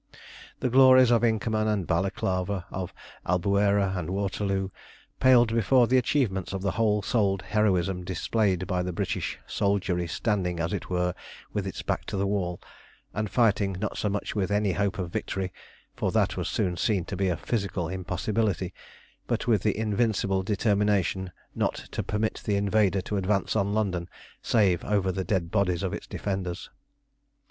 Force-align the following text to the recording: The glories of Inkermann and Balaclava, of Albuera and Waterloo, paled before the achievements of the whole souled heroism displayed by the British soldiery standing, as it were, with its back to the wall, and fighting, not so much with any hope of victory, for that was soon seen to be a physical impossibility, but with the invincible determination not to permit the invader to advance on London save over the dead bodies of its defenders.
The 0.61 0.71
glories 0.71 1.11
of 1.11 1.23
Inkermann 1.23 1.67
and 1.67 1.85
Balaclava, 1.85 2.65
of 2.71 2.91
Albuera 3.23 3.95
and 3.95 4.09
Waterloo, 4.09 4.69
paled 5.19 5.53
before 5.53 5.85
the 5.85 5.99
achievements 5.99 6.53
of 6.53 6.63
the 6.63 6.71
whole 6.71 7.03
souled 7.03 7.43
heroism 7.43 8.03
displayed 8.03 8.65
by 8.65 8.81
the 8.81 8.91
British 8.91 9.37
soldiery 9.45 10.07
standing, 10.07 10.59
as 10.59 10.73
it 10.73 10.89
were, 10.89 11.13
with 11.53 11.67
its 11.67 11.83
back 11.83 12.05
to 12.05 12.17
the 12.17 12.25
wall, 12.25 12.59
and 13.13 13.29
fighting, 13.29 13.73
not 13.79 13.95
so 13.95 14.09
much 14.09 14.33
with 14.33 14.49
any 14.49 14.71
hope 14.71 14.97
of 14.97 15.11
victory, 15.13 15.53
for 15.95 16.11
that 16.11 16.35
was 16.35 16.49
soon 16.49 16.75
seen 16.77 17.05
to 17.05 17.15
be 17.15 17.27
a 17.27 17.37
physical 17.37 17.87
impossibility, 17.87 18.73
but 19.27 19.45
with 19.45 19.61
the 19.61 19.77
invincible 19.77 20.41
determination 20.41 21.31
not 21.53 21.75
to 21.91 22.01
permit 22.01 22.41
the 22.43 22.55
invader 22.55 23.01
to 23.01 23.17
advance 23.17 23.55
on 23.55 23.75
London 23.75 24.09
save 24.41 24.83
over 24.83 25.11
the 25.11 25.23
dead 25.23 25.51
bodies 25.51 25.83
of 25.83 25.93
its 25.93 26.07
defenders. 26.07 26.71